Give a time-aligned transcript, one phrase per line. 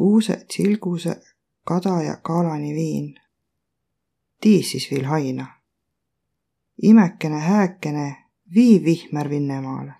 [0.00, 1.16] kuuse, tsilguse,
[1.64, 3.14] kada ja kaalani viin.
[4.40, 5.46] tiis siis viil haina.
[6.82, 8.16] imekene, hääkene,
[8.54, 9.92] vii vihmer Vinnemaale.